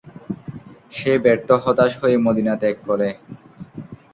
সে 0.93 1.11
ব্যর্থ-হতাশ 1.23 1.91
হয়ে 2.01 2.15
মদীনা 2.17 2.53
ত্যাগ 2.61 2.75
করে। 2.87 3.09